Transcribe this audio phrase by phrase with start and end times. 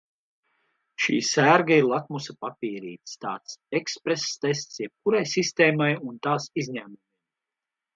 [1.03, 7.03] Šī sērga ir lakmusa papīrītis, tāds eksprestests jebkurai sistēmai un tās izņēmumiem.